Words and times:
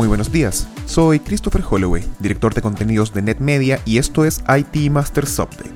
Muy 0.00 0.08
buenos 0.08 0.32
días, 0.32 0.66
soy 0.86 1.20
Christopher 1.20 1.62
Holloway, 1.68 2.02
director 2.20 2.54
de 2.54 2.62
contenidos 2.62 3.12
de 3.12 3.20
NetMedia 3.20 3.82
y 3.84 3.98
esto 3.98 4.24
es 4.24 4.42
IT 4.48 4.90
Masters 4.90 5.38
Update. 5.38 5.74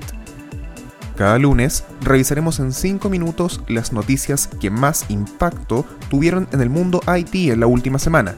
Cada 1.15 1.37
lunes 1.37 1.83
revisaremos 2.01 2.59
en 2.59 2.73
5 2.73 3.07
minutos 3.11 3.61
las 3.67 3.93
noticias 3.93 4.47
que 4.47 4.71
más 4.71 5.05
impacto 5.09 5.85
tuvieron 6.09 6.47
en 6.53 6.61
el 6.61 6.71
mundo 6.71 7.01
IT 7.05 7.35
en 7.51 7.59
la 7.59 7.67
última 7.67 7.99
semana, 7.99 8.33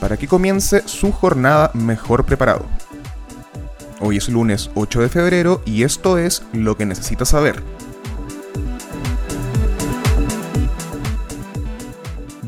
para 0.00 0.16
que 0.16 0.26
comience 0.26 0.82
su 0.88 1.12
jornada 1.12 1.72
mejor 1.74 2.24
preparado. 2.24 2.64
Hoy 4.00 4.16
es 4.16 4.30
lunes 4.30 4.70
8 4.76 5.02
de 5.02 5.08
febrero 5.10 5.60
y 5.66 5.82
esto 5.82 6.16
es 6.16 6.42
lo 6.54 6.74
que 6.78 6.86
necesitas 6.86 7.28
saber. 7.28 7.62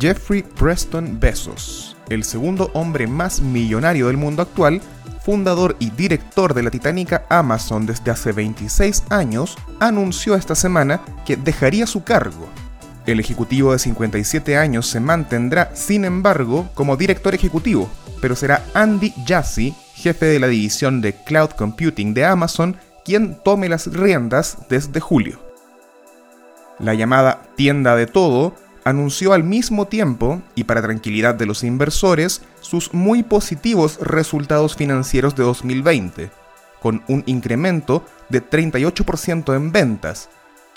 Jeffrey 0.00 0.42
Preston 0.42 1.20
Bezos 1.20 1.94
el 2.10 2.24
segundo 2.24 2.70
hombre 2.74 3.06
más 3.06 3.40
millonario 3.40 4.08
del 4.08 4.18
mundo 4.18 4.42
actual, 4.42 4.82
fundador 5.24 5.76
y 5.78 5.90
director 5.90 6.54
de 6.54 6.62
la 6.62 6.70
titánica 6.70 7.24
Amazon 7.28 7.86
desde 7.86 8.10
hace 8.10 8.32
26 8.32 9.04
años, 9.08 9.56
anunció 9.78 10.34
esta 10.34 10.54
semana 10.54 11.00
que 11.24 11.36
dejaría 11.36 11.86
su 11.86 12.04
cargo. 12.04 12.48
El 13.06 13.20
ejecutivo 13.20 13.72
de 13.72 13.78
57 13.78 14.56
años 14.56 14.86
se 14.86 15.00
mantendrá, 15.00 15.74
sin 15.74 16.04
embargo, 16.04 16.68
como 16.74 16.96
director 16.96 17.34
ejecutivo, 17.34 17.88
pero 18.20 18.36
será 18.36 18.64
Andy 18.74 19.14
Jassy, 19.26 19.74
jefe 19.94 20.26
de 20.26 20.40
la 20.40 20.48
división 20.48 21.00
de 21.00 21.14
Cloud 21.14 21.50
Computing 21.50 22.12
de 22.12 22.24
Amazon, 22.24 22.76
quien 23.04 23.38
tome 23.42 23.68
las 23.68 23.86
riendas 23.86 24.58
desde 24.68 25.00
julio. 25.00 25.40
La 26.78 26.94
llamada 26.94 27.42
tienda 27.56 27.94
de 27.96 28.06
todo 28.06 28.54
anunció 28.84 29.32
al 29.32 29.44
mismo 29.44 29.86
tiempo, 29.86 30.42
y 30.54 30.64
para 30.64 30.82
tranquilidad 30.82 31.34
de 31.34 31.46
los 31.46 31.64
inversores, 31.64 32.42
sus 32.60 32.92
muy 32.94 33.22
positivos 33.22 33.98
resultados 34.00 34.76
financieros 34.76 35.34
de 35.36 35.44
2020, 35.44 36.30
con 36.80 37.02
un 37.08 37.22
incremento 37.26 38.04
de 38.28 38.42
38% 38.42 39.54
en 39.54 39.72
ventas, 39.72 40.28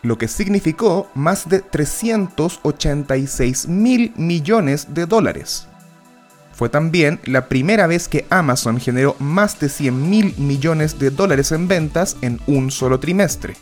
lo 0.01 0.17
que 0.17 0.27
significó 0.27 1.09
más 1.13 1.47
de 1.49 1.61
386 1.61 3.67
mil 3.67 4.11
millones 4.15 4.93
de 4.93 5.05
dólares. 5.05 5.67
Fue 6.53 6.69
también 6.69 7.19
la 7.25 7.47
primera 7.47 7.88
vez 7.88 8.07
que 8.07 8.27
Amazon 8.29 8.79
generó 8.79 9.15
más 9.19 9.59
de 9.59 9.69
100 9.69 10.09
mil 10.09 10.35
millones 10.38 10.99
de 10.99 11.09
dólares 11.09 11.51
en 11.51 11.67
ventas 11.67 12.15
en 12.21 12.39
un 12.45 12.69
solo 12.69 12.99
trimestre. 12.99 13.55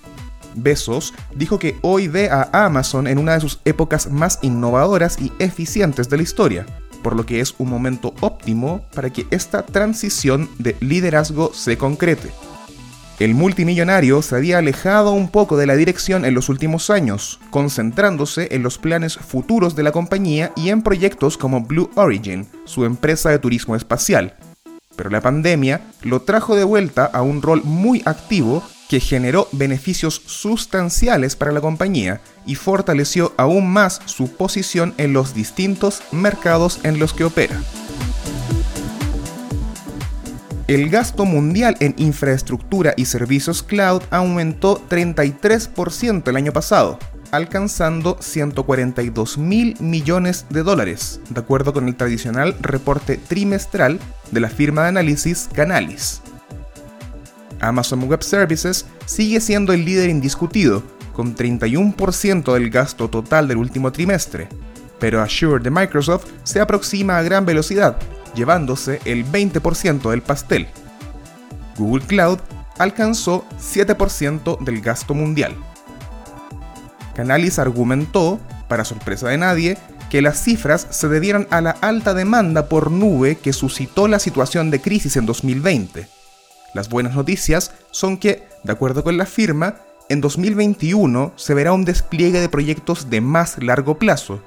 Bezos 0.56 1.14
dijo 1.36 1.60
que 1.60 1.78
hoy 1.82 2.08
ve 2.08 2.30
a 2.30 2.50
Amazon 2.54 3.08
en 3.08 3.18
una 3.18 3.34
de 3.34 3.42
sus 3.42 3.60
épocas 3.66 4.10
más 4.10 4.40
innovadoras 4.42 5.20
y 5.20 5.32
eficientes 5.40 6.10
de 6.10 6.18
la 6.18 6.24
historia, 6.24 6.66
por 7.04 7.16
lo 7.16 7.26
que 7.26 7.40
es 7.40 7.56
un 7.58 7.70
momento 7.70 8.14
óptimo 8.22 8.86
para 8.94 9.10
que 9.10 9.26
esta 9.32 9.64
transición 9.66 10.50
de 10.60 10.76
liderazgo 10.80 11.54
se 11.54 11.78
concrete. 11.78 12.32
El 13.22 13.36
multimillonario 13.36 14.24
se 14.24 14.36
había 14.36 14.58
alejado 14.58 15.12
un 15.12 15.30
poco 15.30 15.56
de 15.56 15.68
la 15.68 15.76
dirección 15.76 16.26
en 16.26 16.34
los 16.34 16.50
últimos 16.50 16.90
años, 16.90 17.40
concentrándose 17.52 18.48
en 18.50 18.64
los 18.64 18.80
planes 18.80 19.16
futuros 19.16 19.76
de 19.76 19.84
la 19.84 19.92
compañía 19.92 20.52
y 20.56 20.70
en 20.70 20.82
proyectos 20.82 21.38
como 21.38 21.62
Blue 21.62 21.92
Origin, 21.94 22.48
su 22.66 22.84
empresa 22.84 23.30
de 23.30 23.38
turismo 23.38 23.76
espacial. 23.76 24.34
Pero 24.96 25.12
la 25.12 25.22
pandemia 25.22 25.82
lo 26.02 26.24
trajo 26.24 26.56
de 26.56 26.64
vuelta 26.64 27.06
a 27.06 27.22
un 27.22 27.44
rol 27.44 27.62
muy 27.64 28.02
activo 28.06 28.64
que 28.92 29.00
generó 29.00 29.48
beneficios 29.54 30.22
sustanciales 30.26 31.38
para 31.38 31.54
la 31.54 31.62
compañía 31.62 32.20
y 32.46 32.56
fortaleció 32.56 33.34
aún 33.38 33.72
más 33.72 34.02
su 34.04 34.36
posición 34.36 34.94
en 34.98 35.14
los 35.14 35.34
distintos 35.34 36.04
mercados 36.12 36.82
en 36.84 37.00
los 37.00 37.14
que 37.14 37.24
opera. 37.24 37.58
El 40.68 40.90
gasto 40.90 41.24
mundial 41.24 41.78
en 41.80 41.96
infraestructura 42.00 42.94
y 42.98 43.06
servicios 43.06 43.64
cloud 43.64 44.02
aumentó 44.12 44.86
33% 44.90 46.28
el 46.28 46.36
año 46.36 46.52
pasado, 46.52 47.00
alcanzando 47.32 48.18
142 48.20 49.38
mil 49.38 49.78
millones 49.80 50.48
de 50.50 50.64
dólares, 50.64 51.22
de 51.30 51.40
acuerdo 51.40 51.72
con 51.72 51.88
el 51.88 51.96
tradicional 51.96 52.58
reporte 52.60 53.16
trimestral 53.16 54.02
de 54.32 54.40
la 54.42 54.50
firma 54.50 54.82
de 54.82 54.90
análisis 54.90 55.48
Canalis. 55.54 56.22
Amazon 57.62 58.04
Web 58.10 58.24
Services 58.24 58.86
sigue 59.06 59.40
siendo 59.40 59.72
el 59.72 59.86
líder 59.86 60.10
indiscutido, 60.10 60.84
con 61.14 61.36
31% 61.36 62.54
del 62.54 62.70
gasto 62.70 63.10
total 63.10 63.48
del 63.48 63.58
último 63.58 63.92
trimestre, 63.92 64.50
pero 65.00 65.22
Azure 65.22 65.64
de 65.64 65.70
Microsoft 65.70 66.26
se 66.44 66.60
aproxima 66.60 67.18
a 67.18 67.22
gran 67.22 67.46
velocidad, 67.46 67.98
llevándose 68.36 69.00
el 69.06 69.26
20% 69.26 70.10
del 70.10 70.22
pastel. 70.22 70.68
Google 71.78 72.06
Cloud 72.06 72.40
alcanzó 72.78 73.46
7% 73.60 74.60
del 74.64 74.82
gasto 74.82 75.14
mundial. 75.14 75.56
Canalis 77.16 77.60
argumentó, 77.60 78.40
para 78.68 78.86
sorpresa 78.86 79.30
de 79.30 79.38
nadie, 79.38 79.78
que 80.10 80.22
las 80.22 80.44
cifras 80.44 80.88
se 80.90 81.08
debieron 81.08 81.48
a 81.52 81.62
la 81.62 81.72
alta 81.72 82.14
demanda 82.14 82.68
por 82.68 82.92
nube 82.92 83.36
que 83.36 83.54
suscitó 83.54 84.08
la 84.08 84.20
situación 84.20 84.72
de 84.72 84.82
crisis 84.82 85.16
en 85.18 85.26
2020 85.26 86.21
las 86.74 86.90
buenas 86.90 87.16
noticias 87.16 87.74
son 87.92 88.18
que, 88.18 88.48
de 88.64 88.72
acuerdo 88.72 89.04
con 89.04 89.18
la 89.18 89.26
firma, 89.26 89.76
en 90.10 90.22
2021 90.22 91.34
se 91.36 91.54
verá 91.54 91.74
un 91.74 91.86
despliegue 91.86 92.40
de 92.40 92.50
proyectos 92.50 93.10
de 93.10 93.22
más 93.22 93.62
largo 93.62 93.98
plazo, 93.98 94.42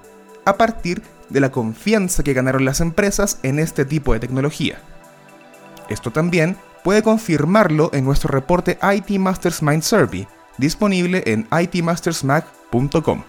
a 0.44 0.56
partir 0.56 1.02
de 1.30 1.40
la 1.40 1.50
confianza 1.50 2.22
que 2.22 2.34
ganaron 2.34 2.64
las 2.64 2.80
empresas 2.80 3.38
en 3.42 3.58
este 3.58 3.84
tipo 3.84 4.12
de 4.12 4.20
tecnología. 4.20 4.78
Esto 5.88 6.10
también 6.10 6.56
puede 6.82 7.02
confirmarlo 7.02 7.90
en 7.92 8.04
nuestro 8.04 8.30
reporte 8.30 8.78
IT 8.82 9.18
Masters 9.18 9.62
Mind 9.62 9.82
Survey, 9.82 10.28
disponible 10.58 11.22
en 11.26 11.46
itmastersmac.com. 11.50 13.22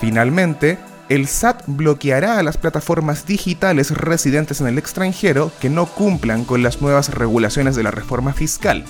Finalmente, 0.00 0.78
el 1.08 1.26
SAT 1.26 1.64
bloqueará 1.66 2.38
a 2.38 2.42
las 2.42 2.56
plataformas 2.56 3.26
digitales 3.26 3.90
residentes 3.90 4.60
en 4.60 4.66
el 4.66 4.78
extranjero 4.78 5.52
que 5.60 5.70
no 5.70 5.86
cumplan 5.86 6.44
con 6.44 6.62
las 6.62 6.80
nuevas 6.80 7.10
regulaciones 7.12 7.76
de 7.76 7.82
la 7.82 7.90
reforma 7.90 8.32
fiscal. 8.32 8.84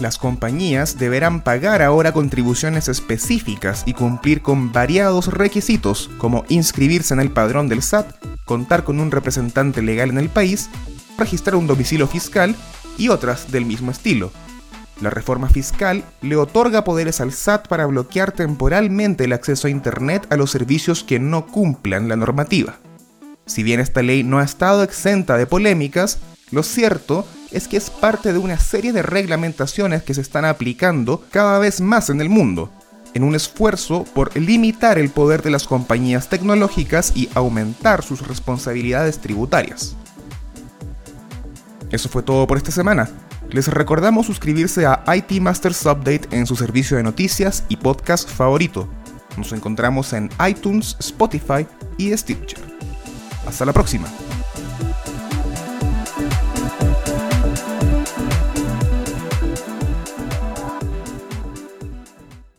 Las 0.00 0.18
compañías 0.18 0.98
deberán 0.98 1.42
pagar 1.42 1.80
ahora 1.80 2.12
contribuciones 2.12 2.88
específicas 2.88 3.84
y 3.86 3.94
cumplir 3.94 4.42
con 4.42 4.72
variados 4.72 5.28
requisitos 5.28 6.10
como 6.18 6.44
inscribirse 6.48 7.14
en 7.14 7.20
el 7.20 7.30
padrón 7.30 7.68
del 7.68 7.82
SAT, 7.82 8.12
contar 8.44 8.82
con 8.82 8.98
un 8.98 9.12
representante 9.12 9.82
legal 9.82 10.10
en 10.10 10.18
el 10.18 10.28
país, 10.28 10.68
registrar 11.16 11.54
un 11.54 11.68
domicilio 11.68 12.08
fiscal 12.08 12.56
y 12.98 13.08
otras 13.08 13.52
del 13.52 13.64
mismo 13.64 13.92
estilo, 13.92 14.32
la 15.00 15.10
reforma 15.10 15.48
fiscal 15.48 16.04
le 16.22 16.36
otorga 16.36 16.84
poderes 16.84 17.20
al 17.20 17.32
SAT 17.32 17.68
para 17.68 17.86
bloquear 17.86 18.32
temporalmente 18.32 19.24
el 19.24 19.32
acceso 19.32 19.66
a 19.66 19.70
Internet 19.70 20.26
a 20.30 20.36
los 20.36 20.50
servicios 20.50 21.02
que 21.02 21.18
no 21.18 21.46
cumplan 21.46 22.08
la 22.08 22.16
normativa. 22.16 22.78
Si 23.46 23.62
bien 23.62 23.80
esta 23.80 24.02
ley 24.02 24.22
no 24.22 24.38
ha 24.38 24.44
estado 24.44 24.82
exenta 24.82 25.36
de 25.36 25.46
polémicas, 25.46 26.18
lo 26.50 26.62
cierto 26.62 27.26
es 27.50 27.68
que 27.68 27.76
es 27.76 27.90
parte 27.90 28.32
de 28.32 28.38
una 28.38 28.58
serie 28.58 28.92
de 28.92 29.02
reglamentaciones 29.02 30.02
que 30.02 30.14
se 30.14 30.20
están 30.20 30.44
aplicando 30.44 31.24
cada 31.30 31.58
vez 31.58 31.80
más 31.80 32.10
en 32.10 32.20
el 32.20 32.28
mundo, 32.28 32.70
en 33.14 33.22
un 33.22 33.34
esfuerzo 33.34 34.04
por 34.14 34.36
limitar 34.36 34.98
el 34.98 35.10
poder 35.10 35.42
de 35.42 35.50
las 35.50 35.66
compañías 35.66 36.28
tecnológicas 36.28 37.12
y 37.14 37.28
aumentar 37.34 38.02
sus 38.02 38.26
responsabilidades 38.26 39.18
tributarias. 39.18 39.96
Eso 41.90 42.08
fue 42.08 42.22
todo 42.22 42.46
por 42.46 42.56
esta 42.56 42.72
semana. 42.72 43.08
Les 43.54 43.68
recordamos 43.68 44.26
suscribirse 44.26 44.84
a 44.84 45.04
IT 45.14 45.40
Masters 45.40 45.86
Update 45.86 46.26
en 46.32 46.44
su 46.44 46.56
servicio 46.56 46.96
de 46.96 47.04
noticias 47.04 47.62
y 47.68 47.76
podcast 47.76 48.28
favorito. 48.28 48.88
Nos 49.36 49.52
encontramos 49.52 50.12
en 50.12 50.28
iTunes, 50.44 50.96
Spotify 50.98 51.64
y 51.96 52.10
Stitcher. 52.16 52.58
Hasta 53.46 53.64
la 53.64 53.72
próxima. 53.72 54.08